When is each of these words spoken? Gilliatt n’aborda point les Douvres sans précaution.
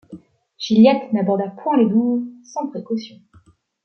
Gilliatt 0.57 1.13
n’aborda 1.13 1.47
point 1.47 1.77
les 1.77 1.87
Douvres 1.87 2.25
sans 2.43 2.67
précaution. 2.71 3.17